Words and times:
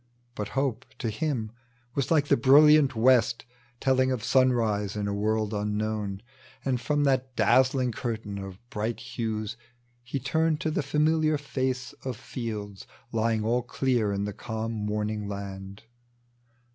But 0.33 0.47
Hope 0.57 0.87
to 0.97 1.11
him 1.11 1.51
was 1.93 2.09
like 2.09 2.27
the 2.27 2.35
brilliant 2.35 2.95
west 2.95 3.45
Telling 3.79 4.11
of 4.11 4.23
sunrise 4.23 4.95
in 4.95 5.07
a 5.07 5.13
world 5.13 5.53
unknown. 5.53 6.23
And 6.65 6.81
from 6.81 7.03
that 7.03 7.35
dazzling 7.35 7.91
curtain 7.91 8.39
of 8.39 8.57
bright 8.71 8.99
hues 8.99 9.57
He 10.01 10.19
turned 10.19 10.59
to 10.61 10.71
the 10.71 10.81
familiar 10.81 11.37
face 11.37 11.93
of 12.03 12.17
fields 12.17 12.87
Lying 13.11 13.45
all 13.45 13.61
clear 13.61 14.11
in 14.11 14.23
the 14.23 14.33
calm 14.33 14.71
morning 14.71 15.27
land. 15.27 15.83